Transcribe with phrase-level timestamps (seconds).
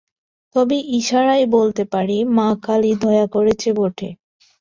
[0.55, 4.09] তবে ইশারায় বলতে পারি মা কালী দয়া করেছেন বটে!